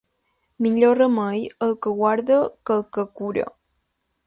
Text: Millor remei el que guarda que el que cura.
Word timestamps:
Millor 0.65 0.97
remei 1.01 1.43
el 1.67 1.77
que 1.85 1.95
guarda 2.01 2.39
que 2.71 2.79
el 2.79 2.83
que 2.99 3.07
cura. 3.21 3.47